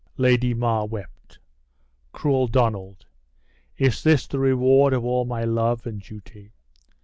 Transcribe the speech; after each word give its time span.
Lady 0.17 0.51
Mar 0.55 0.87
wept. 0.87 1.37
"Cruel 2.11 2.47
Donald! 2.47 3.05
is 3.77 4.01
this 4.01 4.25
the 4.25 4.39
reward 4.39 4.93
of 4.93 5.05
all 5.05 5.25
my 5.25 5.43
love 5.43 5.85
and 5.85 6.01
duty? 6.01 6.49